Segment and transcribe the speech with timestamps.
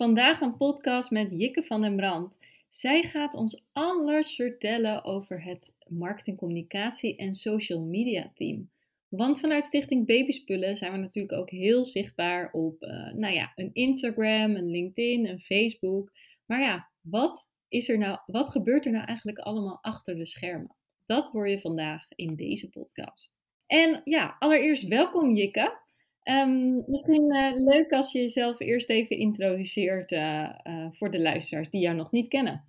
[0.00, 2.36] Vandaag een podcast met Jikke van den Brand.
[2.68, 8.70] Zij gaat ons alles vertellen over het marketingcommunicatie en social media team.
[9.08, 13.70] Want vanuit Stichting Babyspullen zijn we natuurlijk ook heel zichtbaar op uh, nou ja, een
[13.72, 16.12] Instagram, een LinkedIn, een Facebook.
[16.46, 20.76] Maar ja, wat, is er nou, wat gebeurt er nou eigenlijk allemaal achter de schermen?
[21.06, 23.32] Dat hoor je vandaag in deze podcast.
[23.66, 25.79] En ja, allereerst welkom Jikke.
[26.24, 31.70] Um, misschien uh, leuk als je jezelf eerst even introduceert uh, uh, voor de luisteraars
[31.70, 32.64] die jou nog niet kennen.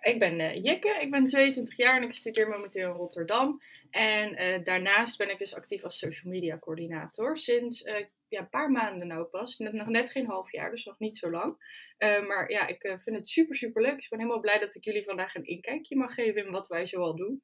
[0.00, 3.62] Ik ben Jikke, ik ben 22 jaar en ik studeer momenteel in Rotterdam.
[3.90, 7.82] En daarnaast ben ik dus actief als social media coördinator sinds
[8.28, 9.58] ja, een paar maanden nou pas.
[9.58, 11.56] Net, nog net geen half jaar, dus nog niet zo lang.
[11.98, 14.02] maar ja, ik vind het super, super leuk.
[14.02, 16.86] Ik ben helemaal blij dat ik jullie vandaag een inkijkje mag geven in wat wij
[16.86, 17.42] zoal doen.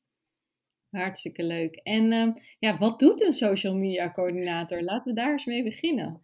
[0.94, 1.74] Hartstikke leuk.
[1.74, 4.82] En uh, ja, wat doet een social media coördinator?
[4.82, 6.22] Laten we daar eens mee beginnen.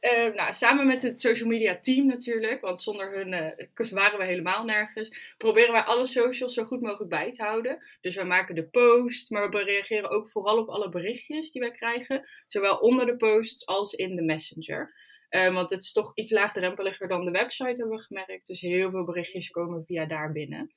[0.00, 3.32] Uh, nou, samen met het social media team natuurlijk, want zonder hun
[3.78, 5.34] uh, waren we helemaal nergens.
[5.38, 7.78] Proberen wij alle socials zo goed mogelijk bij te houden.
[8.00, 11.70] Dus wij maken de posts, maar we reageren ook vooral op alle berichtjes die wij
[11.70, 12.28] krijgen.
[12.46, 14.94] Zowel onder de posts als in de messenger.
[15.30, 18.46] Uh, want het is toch iets laagdrempeliger dan de website, hebben we gemerkt.
[18.46, 20.72] Dus heel veel berichtjes komen via daar binnen.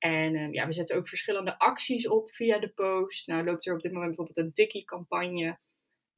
[0.00, 3.26] En uh, ja, we zetten ook verschillende acties op via de post.
[3.26, 5.58] Nou loopt er op dit moment bijvoorbeeld een Tikkie-campagne.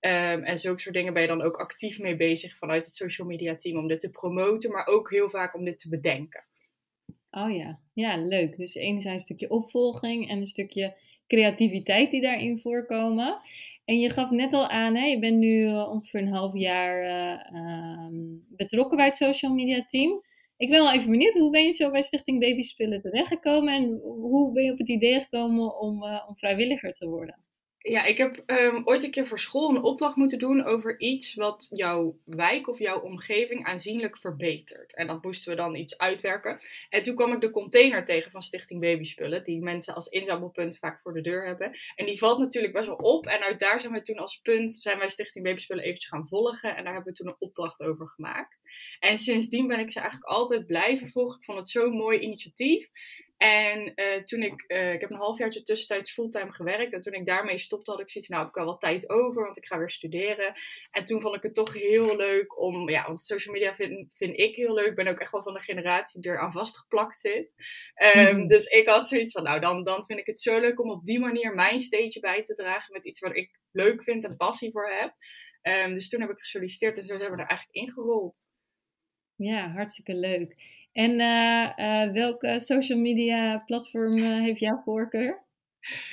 [0.00, 3.26] Um, en zulke soort dingen ben je dan ook actief mee bezig vanuit het social
[3.26, 6.44] media team om dit te promoten, maar ook heel vaak om dit te bedenken.
[7.30, 8.56] Oh ja, ja, leuk.
[8.56, 13.40] Dus enerzijds een stukje opvolging en een stukje creativiteit die daarin voorkomen.
[13.84, 17.04] En je gaf net al aan, hè, je bent nu uh, ongeveer een half jaar
[17.04, 20.22] uh, um, betrokken bij het social media team.
[20.62, 24.52] Ik ben wel even benieuwd, hoe ben je zo bij Stichting Babyspullen terechtgekomen en hoe
[24.52, 27.38] ben je op het idee gekomen om, uh, om vrijwilliger te worden?
[27.82, 31.34] Ja, ik heb um, ooit een keer voor school een opdracht moeten doen over iets
[31.34, 34.94] wat jouw wijk of jouw omgeving aanzienlijk verbetert.
[34.94, 36.58] En dat moesten we dan iets uitwerken.
[36.88, 41.00] En toen kwam ik de container tegen van Stichting Babyspullen, die mensen als inzamelpunt vaak
[41.00, 41.76] voor de deur hebben.
[41.94, 43.26] En die valt natuurlijk best wel op.
[43.26, 46.76] En uit daar zijn we toen als punt, zijn wij Stichting Babyspullen eventjes gaan volgen.
[46.76, 48.58] En daar hebben we toen een opdracht over gemaakt.
[49.00, 51.38] En sindsdien ben ik ze eigenlijk altijd blijven volgen.
[51.38, 52.88] Ik vond het zo'n mooi initiatief.
[53.42, 56.92] En uh, toen ik, uh, ik heb een halfjaartje tussentijds fulltime gewerkt.
[56.92, 59.42] En toen ik daarmee stopte, had ik zoiets, nou heb ik wel wat tijd over,
[59.42, 60.52] want ik ga weer studeren.
[60.90, 64.38] En toen vond ik het toch heel leuk om, ja, want social media vind, vind
[64.38, 64.86] ik heel leuk.
[64.86, 67.54] Ik ben ook echt wel van de generatie die er aan vastgeplakt zit.
[68.16, 68.46] Um, mm.
[68.46, 71.04] Dus ik had zoiets van, nou dan, dan vind ik het zo leuk om op
[71.04, 74.70] die manier mijn steentje bij te dragen met iets wat ik leuk vind en passie
[74.70, 75.14] voor heb.
[75.62, 78.48] Um, dus toen heb ik gesolliciteerd en zo zijn we er eigenlijk ingerold.
[79.36, 80.56] Ja, hartstikke leuk.
[80.92, 85.42] En uh, uh, welke social media platform uh, heeft jouw voorkeur?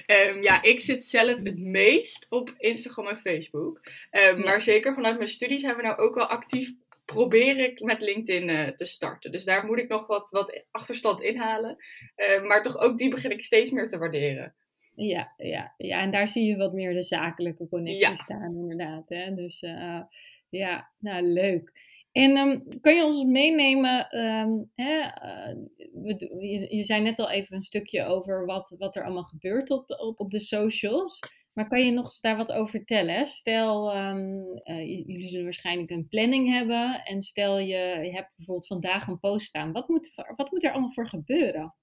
[0.08, 3.82] Um, ja, ik zit zelf het meest op Instagram en Facebook.
[4.12, 4.36] Um, ja.
[4.36, 6.74] Maar zeker vanuit mijn studies hebben we nou ook wel actief
[7.06, 9.32] proberen met LinkedIn te starten.
[9.32, 11.78] Dus daar moet ik nog wat, wat achterstand inhalen.
[12.16, 14.54] Uh, maar toch ook die begin ik steeds meer te waarderen.
[14.96, 18.16] Ja, ja, ja, en daar zie je wat meer de zakelijke connecties ja.
[18.16, 19.10] staan, inderdaad.
[19.10, 19.34] Hè?
[19.36, 20.02] Dus uh,
[20.50, 21.72] ja, nou leuk.
[22.20, 25.56] En um, kan je ons meenemen, um, hè, uh,
[25.94, 29.90] we, je, zei net al even een stukje over wat, wat er allemaal gebeurt op,
[29.90, 31.20] op, op de socials.
[31.54, 33.26] Maar kan je nog eens daar wat over vertellen?
[33.26, 37.02] Stel, um, uh, jullie zullen waarschijnlijk een planning hebben.
[37.04, 39.72] En stel je, je hebt bijvoorbeeld vandaag een post staan.
[39.72, 41.76] Wat moet, wat moet er allemaal voor gebeuren?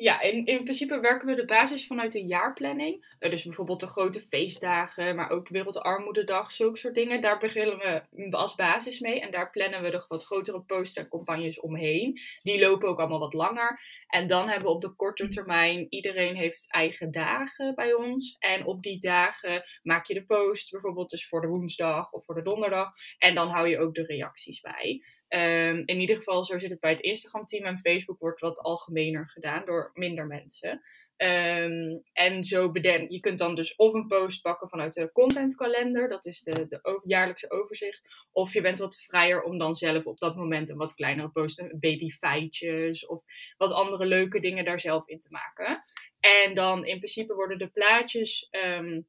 [0.00, 3.16] Ja, in, in principe werken we de basis vanuit een jaarplanning.
[3.20, 7.20] Uh, dus bijvoorbeeld de grote feestdagen, maar ook Wereldarmoededag, zulke soort dingen.
[7.20, 7.78] Daar beginnen
[8.10, 9.20] we als basis mee.
[9.20, 12.18] En daar plannen we de wat grotere posts en campagnes omheen.
[12.42, 13.80] Die lopen ook allemaal wat langer.
[14.06, 18.36] En dan hebben we op de korte termijn, iedereen heeft eigen dagen bij ons.
[18.38, 22.34] En op die dagen maak je de post, bijvoorbeeld dus voor de woensdag of voor
[22.34, 22.90] de donderdag.
[23.18, 25.02] En dan hou je ook de reacties bij.
[25.34, 27.64] Um, in ieder geval, zo zit het bij het Instagram-team.
[27.64, 30.80] En Facebook wordt wat algemener gedaan door minder mensen.
[31.16, 36.08] Um, en zo bedenk je kunt dan dus of een post pakken vanuit de contentkalender,
[36.08, 38.02] dat is de, de jaarlijkse overzicht.
[38.32, 41.80] Of je bent wat vrijer om dan zelf op dat moment een wat kleinere post,
[41.80, 43.22] babyfeitjes of
[43.56, 45.82] wat andere leuke dingen daar zelf in te maken.
[46.20, 48.48] En dan in principe worden de plaatjes.
[48.50, 49.06] Um,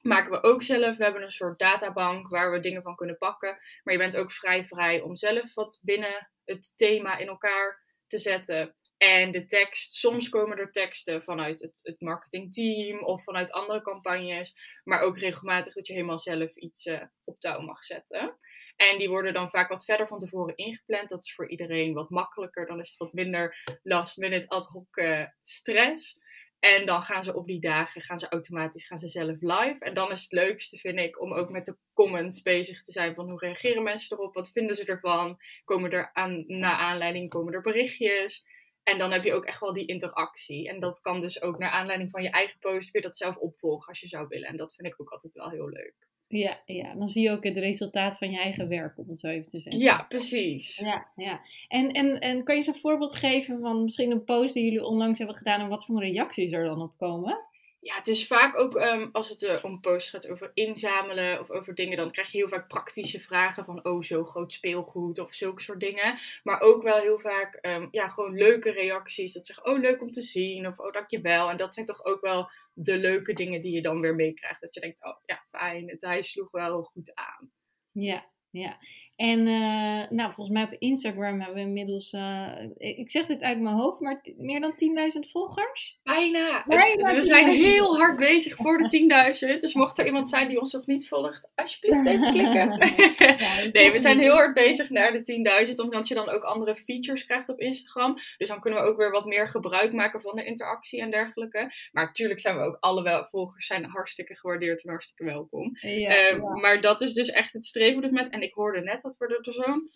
[0.00, 0.96] maken we ook zelf.
[0.96, 3.58] We hebben een soort databank waar we dingen van kunnen pakken.
[3.82, 8.18] Maar je bent ook vrij vrij om zelf wat binnen het thema in elkaar te
[8.18, 8.76] zetten.
[8.96, 14.54] En de tekst, soms komen er teksten vanuit het, het marketingteam of vanuit andere campagnes.
[14.84, 18.36] Maar ook regelmatig dat je helemaal zelf iets uh, op touw mag zetten.
[18.76, 21.08] En die worden dan vaak wat verder van tevoren ingepland.
[21.08, 22.66] Dat is voor iedereen wat makkelijker.
[22.66, 26.18] Dan is het wat minder last minute ad hoc uh, stress.
[26.64, 29.76] En dan gaan ze op die dagen, gaan ze automatisch, gaan ze zelf live.
[29.78, 33.14] En dan is het leukste, vind ik, om ook met de comments bezig te zijn.
[33.14, 34.34] Van hoe reageren mensen erop?
[34.34, 35.38] Wat vinden ze ervan?
[35.64, 38.46] Komen er aan, na aanleiding, komen er berichtjes?
[38.82, 40.68] En dan heb je ook echt wel die interactie.
[40.68, 43.36] En dat kan dus ook naar aanleiding van je eigen post, kun je dat zelf
[43.36, 44.48] opvolgen als je zou willen.
[44.48, 45.94] En dat vind ik ook altijd wel heel leuk.
[46.38, 49.26] Ja, ja, dan zie je ook het resultaat van je eigen werk, om het zo
[49.26, 49.82] even te zeggen.
[49.82, 50.76] Ja, precies.
[50.76, 51.40] Ja, ja.
[51.68, 54.84] En, en, en kan je eens een voorbeeld geven van misschien een post die jullie
[54.84, 57.50] onlangs hebben gedaan en wat voor reacties er dan op komen?
[57.80, 61.50] Ja, het is vaak ook um, als het uh, om posts gaat over inzamelen of
[61.50, 65.34] over dingen, dan krijg je heel vaak praktische vragen van, oh, zo groot speelgoed of
[65.34, 66.18] zulke soort dingen.
[66.42, 69.32] Maar ook wel heel vaak, um, ja, gewoon leuke reacties.
[69.32, 71.50] Dat zeggen, oh, leuk om te zien of oh, dankjewel.
[71.50, 74.60] En dat zijn toch ook wel de leuke dingen die je dan weer meekrijgt.
[74.60, 77.52] Dat je denkt, oh, ja, fijn, het hij sloeg wel goed aan.
[77.90, 78.78] Ja, ja,
[79.16, 83.60] en uh, nou, volgens mij op Instagram hebben we inmiddels, uh, ik zeg dit uit
[83.60, 85.98] mijn hoofd, maar meer dan 10.000 volgers?
[86.02, 86.64] Bijna.
[86.66, 89.56] Bijna het, we zijn heel hard bezig voor de 10.000.
[89.56, 92.68] Dus mocht er iemand zijn die ons nog niet volgt, alsjeblieft even klikken.
[93.72, 97.24] nee, we zijn heel hard bezig naar de 10.000, omdat je dan ook andere features
[97.24, 98.14] krijgt op Instagram.
[98.36, 101.72] Dus dan kunnen we ook weer wat meer gebruik maken van de interactie en dergelijke.
[101.92, 105.70] Maar natuurlijk zijn we ook alle volgers zijn hartstikke gewaardeerd en hartstikke welkom.
[105.80, 106.36] Ja, uh, ja.
[106.36, 108.28] Maar dat is dus echt het streven moment.
[108.42, 109.90] Ik hoorde net dat we er zo'n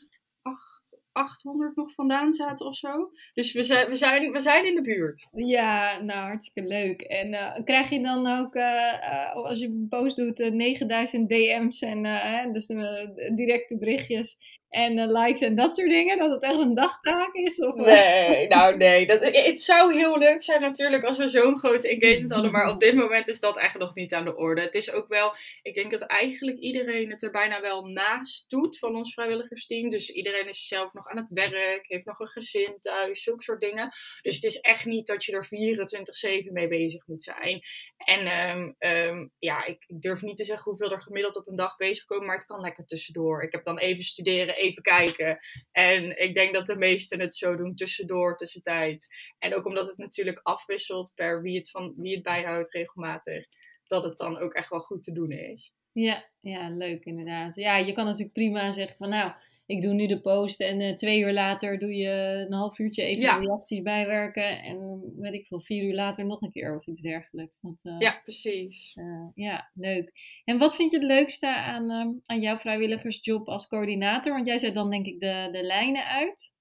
[1.13, 3.11] 800 nog vandaan zaten of zo.
[3.35, 5.29] Dus we zijn, we zijn, we zijn in de buurt.
[5.33, 7.01] Ja, nou hartstikke leuk.
[7.01, 12.53] En uh, krijg je dan ook, uh, uh, als je post doet, 9000 DM's en
[12.53, 12.67] dus
[13.35, 14.39] directe berichtjes
[14.77, 16.19] en uh, likes en dat soort dingen?
[16.19, 17.61] Dat het echt een dagtaak is?
[17.61, 19.07] Of, nee, nou nee.
[19.07, 22.53] Dat, het zou heel leuk zijn natuurlijk als we zo'n grote engagement hadden.
[22.53, 24.61] Maar op dit moment is dat eigenlijk nog niet aan de orde.
[24.61, 28.79] Het is ook wel, ik denk dat eigenlijk iedereen het er bijna wel naast doet
[28.79, 29.91] van ons vrijwilligersteam.
[29.91, 33.61] Dus iedereen is zelf nog aan het werk, heeft nog een gezin thuis, zulke soort
[33.61, 33.93] dingen.
[34.23, 37.61] Dus het is echt niet dat je er 24-7 mee bezig moet zijn.
[37.97, 41.77] En um, um, ja, ik durf niet te zeggen hoeveel er gemiddeld op een dag
[41.77, 43.43] bezig komen, maar het kan lekker tussendoor.
[43.43, 45.39] Ik heb dan even studeren, even kijken.
[45.73, 49.07] En ik denk dat de meesten het zo doen tussendoor, tussentijd.
[49.39, 53.47] En ook omdat het natuurlijk afwisselt per wie het, van, wie het bijhoudt regelmatig,
[53.87, 55.75] dat het dan ook echt wel goed te doen is.
[55.99, 57.57] Ja, ja, leuk inderdaad.
[57.57, 59.33] Ja, je kan natuurlijk prima zeggen van nou,
[59.67, 63.03] ik doe nu de post en uh, twee uur later doe je een half uurtje
[63.03, 63.39] even ja.
[63.39, 67.61] reacties bijwerken en weet ik veel, vier uur later nog een keer of iets dergelijks.
[67.61, 68.97] Want, uh, ja, precies.
[68.97, 70.13] Uh, ja, leuk.
[70.45, 74.33] En wat vind je het leukste aan, um, aan jouw vrijwilligersjob als coördinator?
[74.33, 76.55] Want jij zet dan denk ik de, de lijnen uit.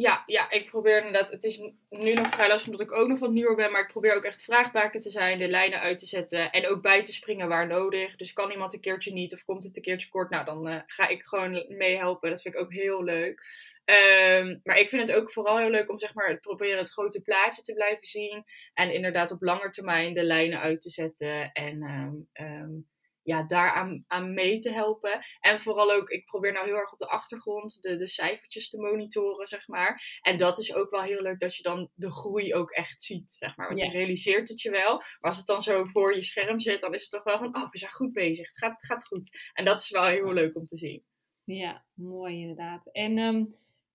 [0.00, 1.30] Ja, ja, ik probeer inderdaad.
[1.30, 1.58] Het is
[1.88, 3.70] nu nog vrij lastig omdat ik ook nog wat nieuwer ben.
[3.70, 6.50] Maar ik probeer ook echt vraagbaken te zijn, de lijnen uit te zetten.
[6.50, 8.16] En ook bij te springen waar nodig.
[8.16, 10.30] Dus kan iemand een keertje niet of komt het een keertje kort?
[10.30, 12.30] Nou, dan uh, ga ik gewoon meehelpen.
[12.30, 13.68] Dat vind ik ook heel leuk.
[13.84, 16.90] Um, maar ik vind het ook vooral heel leuk om zeg maar, het proberen het
[16.90, 18.44] grote plaatje te blijven zien.
[18.74, 21.52] En inderdaad op lange termijn de lijnen uit te zetten.
[21.52, 22.88] En um, um,
[23.30, 25.20] ja, daaraan aan mee te helpen.
[25.40, 28.80] En vooral ook, ik probeer nou heel erg op de achtergrond de, de cijfertjes te
[28.80, 30.18] monitoren, zeg maar.
[30.22, 33.30] En dat is ook wel heel leuk dat je dan de groei ook echt ziet,
[33.30, 33.68] zeg maar.
[33.68, 34.96] Want je realiseert het je wel.
[34.96, 37.56] Maar als het dan zo voor je scherm zit, dan is het toch wel van,
[37.56, 38.46] oh, we zijn goed bezig.
[38.48, 39.50] Het gaat, het gaat goed.
[39.52, 41.02] En dat is wel heel leuk om te zien.
[41.44, 42.86] Ja, mooi inderdaad.
[42.92, 43.54] En, um,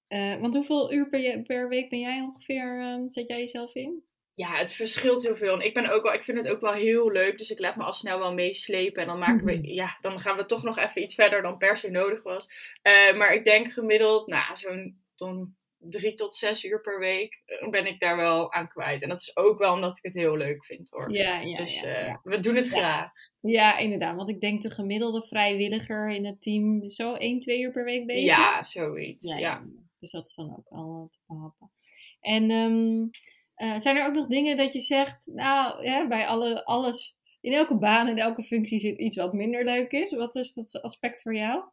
[0.10, 4.04] uh, want hoeveel uur per, per week ben jij ongeveer, um, zet jij jezelf in?
[4.36, 5.54] Ja, het verschilt heel veel.
[5.54, 7.38] En ik, ben ook wel, ik vind het ook wel heel leuk.
[7.38, 9.02] Dus ik laat me al snel wel meeslepen.
[9.02, 11.78] En dan, maken we, ja, dan gaan we toch nog even iets verder dan per
[11.78, 12.48] se nodig was.
[12.84, 15.56] Uh, maar ik denk gemiddeld, nou, zo'n
[15.90, 19.02] drie tot zes uur per week eh, ben ik daar wel aan kwijt.
[19.02, 21.12] En dat is ook wel omdat ik het heel leuk vind hoor.
[21.12, 23.12] Ja, ja, dus ja, uh, we doen het graag.
[23.40, 24.16] Ja, inderdaad.
[24.16, 28.06] Want ik denk de gemiddelde vrijwilliger in het team zo één, twee uur per week
[28.06, 28.38] bezig.
[28.38, 29.34] Ja, zoiets.
[29.34, 29.66] Ja,
[30.00, 31.72] Dus dat is dan ook al te behappen.
[32.22, 33.10] En um,
[33.58, 37.54] uh, zijn er ook nog dingen dat je zegt, nou, ja, bij alle, alles, in
[37.54, 40.16] elke baan en elke functie zit iets wat minder leuk is?
[40.16, 41.64] Wat is dat aspect voor jou?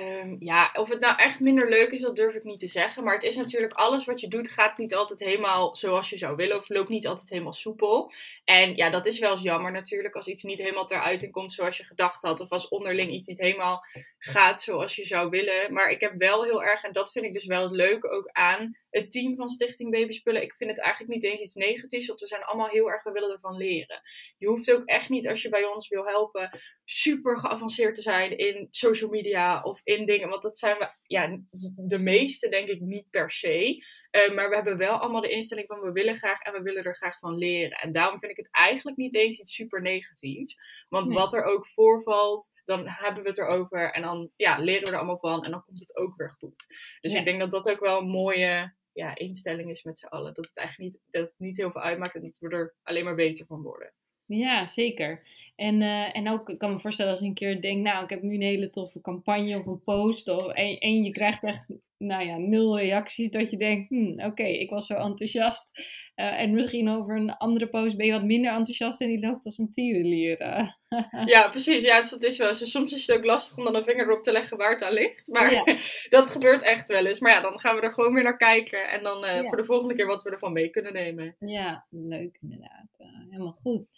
[0.00, 3.04] Um, ja, of het nou echt minder leuk is, dat durf ik niet te zeggen.
[3.04, 6.36] Maar het is natuurlijk alles wat je doet, gaat niet altijd helemaal zoals je zou
[6.36, 6.56] willen.
[6.56, 8.12] Of loopt niet altijd helemaal soepel.
[8.44, 10.14] En ja, dat is wel eens jammer natuurlijk.
[10.14, 12.40] Als iets niet helemaal eruit komt zoals je gedacht had.
[12.40, 13.84] Of als onderling iets niet helemaal
[14.26, 15.72] gaat zoals je zou willen.
[15.72, 18.28] Maar ik heb wel heel erg, en dat vind ik dus wel het leuke ook
[18.32, 20.42] aan het team van Stichting Babyspullen.
[20.42, 23.12] Ik vind het eigenlijk niet eens iets negatiefs, want we zijn allemaal heel erg, we
[23.12, 24.00] willen ervan leren.
[24.36, 28.38] Je hoeft ook echt niet, als je bij ons wil helpen, super geavanceerd te zijn
[28.38, 30.28] in social media of in dingen.
[30.28, 31.38] Want dat zijn we, ja,
[31.76, 33.84] de meeste denk ik niet per se.
[34.16, 36.84] Uh, maar we hebben wel allemaal de instelling van we willen graag en we willen
[36.84, 37.78] er graag van leren.
[37.78, 40.56] En daarom vind ik het eigenlijk niet eens iets super negatiefs.
[40.88, 41.18] Want nee.
[41.18, 44.96] wat er ook voorvalt, dan hebben we het erover en dan ja, leren we er
[44.96, 46.66] allemaal van en dan komt het ook weer goed.
[47.00, 47.18] Dus ja.
[47.18, 50.34] ik denk dat dat ook wel een mooie ja, instelling is met z'n allen.
[50.34, 53.04] Dat het eigenlijk niet, dat het niet heel veel uitmaakt en dat we er alleen
[53.04, 53.92] maar beter van worden.
[54.26, 55.22] Ja, zeker.
[55.56, 58.10] En, uh, en ook, ik kan me voorstellen als je een keer denkt, nou, ik
[58.10, 60.28] heb nu een hele toffe campagne of een post.
[60.28, 61.66] Of, en, en je krijgt echt,
[61.98, 63.30] nou ja, nul reacties.
[63.30, 65.70] Dat je denkt, hm, oké, ik was zo enthousiast.
[66.16, 69.44] Uh, en misschien over een andere post ben je wat minder enthousiast en die loopt
[69.44, 70.40] als een tierenlier.
[70.40, 70.70] Uh.
[71.34, 71.84] ja, precies.
[71.84, 72.70] Ja, dus dat is wel eens.
[72.70, 74.92] Soms is het ook lastig om dan een vinger erop te leggen waar het aan
[74.92, 75.28] ligt.
[75.28, 75.64] Maar ja.
[76.16, 77.20] dat gebeurt echt wel eens.
[77.20, 78.88] Maar ja, dan gaan we er gewoon weer naar kijken.
[78.90, 79.42] En dan ja.
[79.42, 81.36] voor de volgende keer wat we ervan mee kunnen nemen.
[81.38, 82.88] Ja, leuk inderdaad.
[83.30, 83.88] helemaal goed.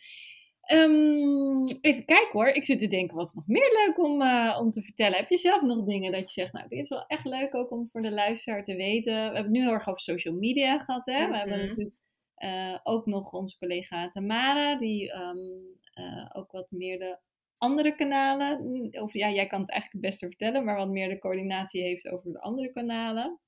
[0.72, 2.48] Um, even kijken hoor.
[2.48, 5.18] Ik zit te denken, wat is nog meer leuk om, uh, om te vertellen?
[5.18, 7.70] Heb je zelf nog dingen dat je zegt, nou, dit is wel echt leuk ook
[7.70, 9.12] om voor de luisteraar te weten.
[9.12, 11.18] We hebben het nu heel erg over social media gehad, hè?
[11.18, 11.32] Mm -hmm.
[11.32, 11.96] We hebben natuurlijk
[12.38, 15.38] uh, ook nog onze collega Tamara, die um,
[15.94, 17.18] uh, ook wat meer de
[17.58, 18.60] andere kanalen,
[19.02, 22.08] of ja, jij kan het eigenlijk het beste vertellen, maar wat meer de coördinatie heeft
[22.08, 23.38] over de andere kanalen.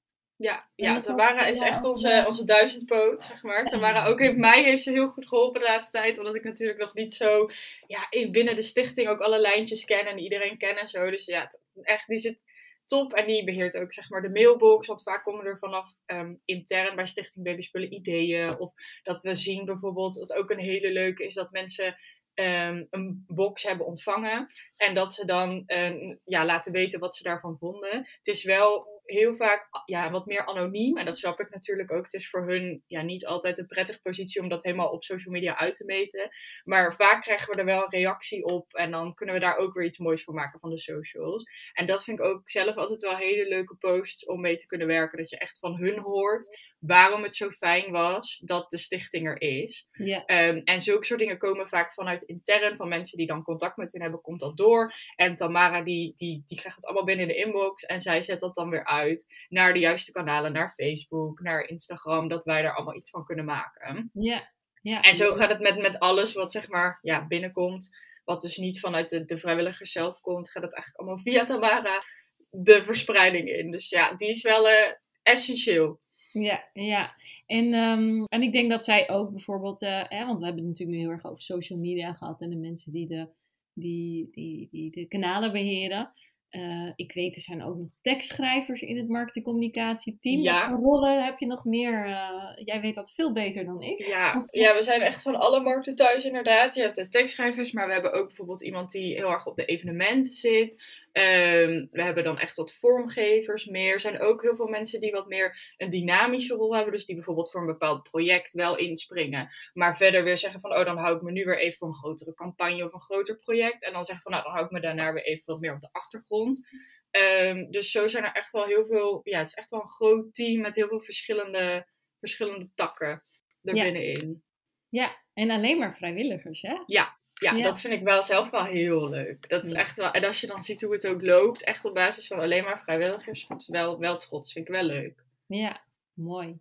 [0.42, 3.66] Ja, ja Tamara is echt onze, onze duizendpoot, zeg maar.
[3.66, 6.18] Tamara ook heeft mij heeft ze heel goed geholpen de laatste tijd.
[6.18, 7.50] Omdat ik natuurlijk nog niet zo
[7.86, 11.10] ja, binnen de stichting ook alle lijntjes ken en iedereen ken en zo.
[11.10, 11.48] Dus ja,
[11.82, 12.42] echt, die zit
[12.86, 13.12] top.
[13.12, 14.86] En die beheert ook zeg maar de mailbox.
[14.86, 18.58] Want vaak komen er vanaf um, intern bij Stichting Babyspullen ideeën.
[18.58, 21.96] Of dat we zien bijvoorbeeld, wat ook een hele leuke is, dat mensen
[22.34, 24.46] um, een box hebben ontvangen.
[24.76, 27.96] En dat ze dan uh, ja, laten weten wat ze daarvan vonden.
[27.96, 30.96] Het is wel heel vaak ja, wat meer anoniem.
[30.96, 32.04] En dat snap ik natuurlijk ook.
[32.04, 35.32] Het is voor hun ja, niet altijd een prettige positie om dat helemaal op social
[35.32, 36.28] media uit te meten.
[36.64, 38.74] Maar vaak krijgen we er wel een reactie op.
[38.74, 41.44] En dan kunnen we daar ook weer iets moois voor maken van de socials.
[41.72, 44.86] En dat vind ik ook zelf altijd wel hele leuke posts om mee te kunnen
[44.86, 45.18] werken.
[45.18, 49.40] Dat je echt van hun hoort waarom het zo fijn was dat de stichting er
[49.40, 49.88] is.
[49.92, 50.48] Yeah.
[50.48, 53.92] Um, en zulke soort dingen komen vaak vanuit intern, van mensen die dan contact met
[53.92, 54.94] hun hebben, komt dat door.
[55.16, 58.40] En Tamara die, die, die krijgt het allemaal binnen in de inbox en zij zet
[58.40, 58.99] dat dan weer uit
[59.48, 63.44] naar de juiste kanalen, naar Facebook, naar Instagram, dat wij daar allemaal iets van kunnen
[63.44, 64.10] maken.
[64.12, 64.48] Ja.
[64.82, 68.56] Ja, en zo gaat het met, met alles wat zeg maar ja, binnenkomt, wat dus
[68.56, 72.02] niet vanuit de, de vrijwilligers zelf komt, gaat het eigenlijk allemaal via Tamara
[72.50, 73.70] de verspreiding in.
[73.70, 74.92] Dus ja, die is wel uh,
[75.22, 76.00] essentieel.
[76.32, 77.14] Ja, ja.
[77.46, 80.72] En, um, en ik denk dat zij ook bijvoorbeeld, uh, hè, want we hebben het
[80.72, 83.28] natuurlijk nu heel erg over social media gehad en de mensen die de,
[83.72, 86.12] die, die, die de kanalen beheren.
[86.50, 90.40] Uh, ik weet, er zijn ook nog tekstschrijvers in het marketingcommunicatieteam.
[90.40, 90.52] Ja.
[90.52, 92.06] Wat voor rollen heb je nog meer?
[92.06, 94.06] Uh, jij weet dat veel beter dan ik.
[94.06, 96.74] Ja, ja, we zijn echt van alle markten thuis inderdaad.
[96.74, 99.64] Je hebt de tekstschrijvers, maar we hebben ook bijvoorbeeld iemand die heel erg op de
[99.64, 100.82] evenementen zit.
[101.12, 103.92] Um, we hebben dan echt wat vormgevers meer.
[103.92, 106.92] Er zijn ook heel veel mensen die wat meer een dynamische rol hebben.
[106.92, 109.48] Dus die bijvoorbeeld voor een bepaald project wel inspringen.
[109.72, 111.94] Maar verder weer zeggen van, oh dan hou ik me nu weer even voor een
[111.94, 113.84] grotere campagne of een groter project.
[113.84, 115.80] En dan zeggen van, nou dan hou ik me daarna weer even wat meer op
[115.80, 116.68] de achtergrond.
[117.10, 119.88] Um, dus zo zijn er echt wel heel veel, ja het is echt wel een
[119.88, 121.86] groot team met heel veel verschillende,
[122.18, 123.24] verschillende takken
[123.62, 124.44] erbinnenin.
[124.88, 125.02] Ja.
[125.02, 126.76] ja, en alleen maar vrijwilligers hè?
[126.84, 129.48] Ja, ja, ja, dat vind ik wel zelf wel heel leuk.
[129.48, 131.94] Dat is echt wel, en als je dan ziet hoe het ook loopt, echt op
[131.94, 134.52] basis van alleen maar vrijwilligers, vind ik wel, wel trots.
[134.52, 135.24] Vind ik wel leuk.
[135.46, 135.80] Ja,
[136.14, 136.58] mooi.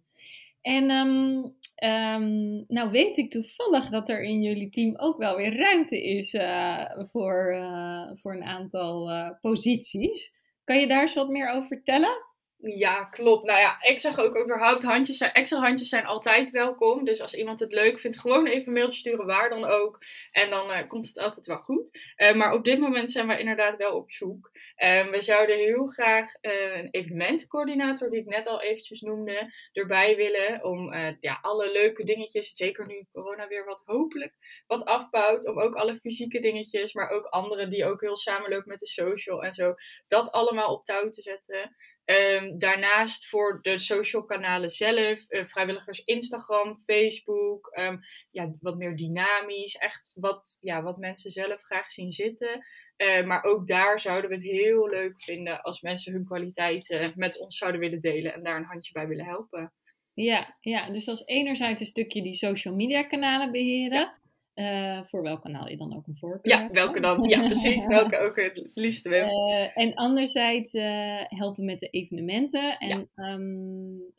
[0.62, 1.56] En um,
[1.90, 6.34] um, nou weet ik toevallig dat er in jullie team ook wel weer ruimte is
[6.34, 10.32] uh, voor, uh, voor een aantal uh, posities.
[10.64, 12.28] Kan je daar eens wat meer over vertellen?
[12.62, 13.46] Ja, klopt.
[13.46, 17.06] Nou ja, ik zeg ook überhaupt, handjes zijn, extra handjes zijn altijd welkom.
[17.06, 20.04] Dus als iemand het leuk vindt, gewoon even een mailtje sturen, waar dan ook.
[20.32, 22.14] En dan uh, komt het altijd wel goed.
[22.18, 24.52] Uh, maar op dit moment zijn we inderdaad wel op zoek.
[24.84, 30.64] Uh, we zouden heel graag een evenementencoördinator, die ik net al eventjes noemde, erbij willen.
[30.64, 35.48] Om ja, alle leuke dingetjes, zeker nu corona weer wat hopelijk wat afbouwt.
[35.48, 39.44] Om ook alle fysieke dingetjes, maar ook andere die ook heel samenlopen met de social
[39.44, 39.74] en zo.
[40.08, 41.76] Dat allemaal op touw te zetten.
[42.10, 48.00] Um, daarnaast voor de social kanalen zelf, uh, vrijwilligers Instagram, Facebook, um,
[48.32, 52.66] ja, wat meer dynamisch, echt wat, ja, wat mensen zelf graag zien zitten.
[52.98, 57.40] Uh, maar ook daar zouden we het heel leuk vinden als mensen hun kwaliteiten met
[57.40, 59.74] ons zouden willen delen en daar een handje bij willen helpen.
[60.14, 64.00] Ja, ja, dus als enerzijds een stukje die social media kanalen beheren.
[64.00, 64.19] Ja.
[64.60, 67.30] Uh, voor welk kanaal je dan ook een voorkeur Ja, welke dan?
[67.30, 67.86] Ja, precies.
[67.86, 69.24] welke ook het liefste wil.
[69.24, 72.78] Uh, en anderzijds uh, helpen met de evenementen.
[72.78, 73.34] En ja.
[73.34, 74.18] um,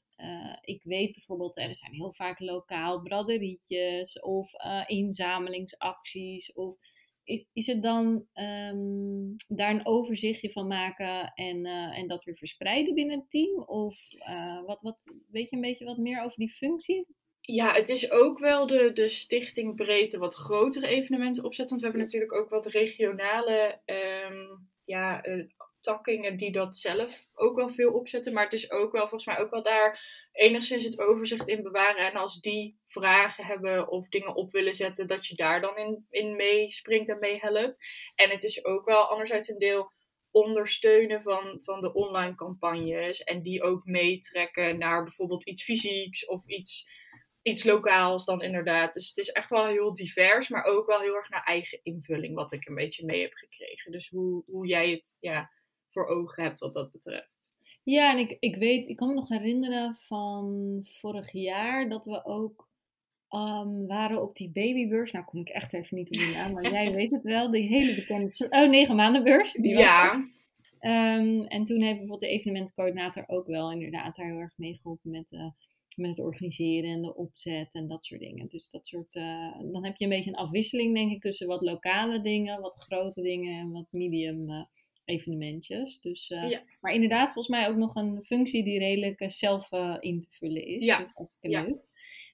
[0.60, 4.52] ik weet bijvoorbeeld, er zijn heel vaak lokaal braderietjes of
[4.86, 6.52] inzamelingsacties.
[6.52, 6.76] Of
[7.24, 12.94] is, is het dan um, daar een overzichtje van maken en, en dat weer verspreiden
[12.94, 13.62] binnen het team?
[13.62, 13.96] Of
[14.66, 17.06] wat, wat, weet je een beetje wat meer over die functie?
[17.52, 21.68] Ja, het is ook wel de, de stichting breedte wat grotere evenementen opzet.
[21.68, 23.80] Want we hebben natuurlijk ook wat regionale
[24.26, 25.44] um, ja, uh,
[25.80, 28.32] takkingen die dat zelf ook wel veel opzetten.
[28.32, 30.00] Maar het is ook wel volgens mij ook wel daar
[30.32, 32.06] enigszins het overzicht in bewaren.
[32.06, 36.06] En als die vragen hebben of dingen op willen zetten, dat je daar dan in,
[36.10, 37.84] in meespringt en meehelpt.
[38.14, 39.92] En het is ook wel anderzijds een deel
[40.30, 43.22] ondersteunen van, van de online campagnes.
[43.22, 46.88] En die ook meetrekken naar bijvoorbeeld iets fysieks of iets,
[47.42, 48.94] iets lokaals dan inderdaad.
[48.94, 52.34] Dus het is echt wel heel divers, maar ook wel heel erg naar eigen invulling
[52.34, 53.92] wat ik een beetje mee heb gekregen.
[53.92, 55.50] Dus hoe, hoe jij het ja,
[55.88, 57.54] voor ogen hebt wat dat betreft.
[57.82, 62.24] Ja, en ik, ik weet, ik kan me nog herinneren van vorig jaar dat we
[62.24, 62.68] ook
[63.30, 65.12] um, waren op die babybeurs.
[65.12, 67.50] Nou kom ik echt even niet op die naam, maar jij weet het wel.
[67.50, 69.52] Die hele bekende, oh negen maanden beurs.
[69.52, 70.14] Die was ja.
[70.80, 75.10] Um, en toen heeft bijvoorbeeld de evenementencoördinator ook wel inderdaad daar heel erg mee geholpen
[75.10, 75.50] met, uh,
[76.00, 78.48] met het organiseren en de opzet en dat soort dingen.
[78.48, 81.62] Dus dat soort, uh, dan heb je een beetje een afwisseling denk ik tussen wat
[81.62, 84.64] lokale dingen, wat grote dingen en wat medium uh,
[85.04, 86.00] evenementjes.
[86.00, 86.62] Dus, ja.
[86.80, 90.84] Maar inderdaad, volgens mij ook nog een functie die redelijk zelf in te vullen is.
[90.84, 90.98] Ja.
[90.98, 91.62] Dus hartstikke ja.
[91.62, 91.78] leuk.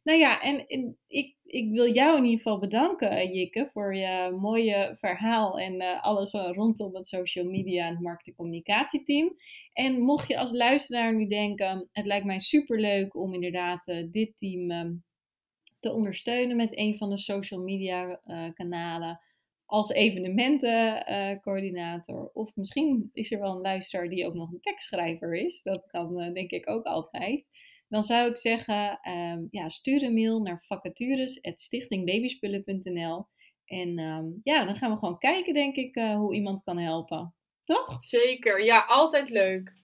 [0.07, 4.37] Nou ja, en, en, ik, ik wil jou in ieder geval bedanken, Jikke, voor je
[4.41, 9.37] mooie verhaal en uh, alles rondom het social media en marketing communicatieteam.
[9.73, 14.37] En mocht je als luisteraar nu denken, het lijkt mij superleuk om inderdaad uh, dit
[14.37, 14.91] team uh,
[15.81, 18.21] te ondersteunen met een van de social media
[18.55, 19.21] kanalen
[19.65, 22.31] als evenementencoördinator.
[22.33, 25.63] of misschien is er wel een luisteraar die ook nog een tekstschrijver is.
[25.63, 27.47] Dat kan denk ik ook altijd
[27.89, 33.27] dan zou ik zeggen, um, ja, stuur een mail naar vacatures.stichtingbabyspullen.nl.
[33.65, 37.35] En um, ja, dan gaan we gewoon kijken, denk ik, uh, hoe iemand kan helpen.
[37.65, 38.01] Toch?
[38.01, 39.75] Zeker, ja, altijd leuk.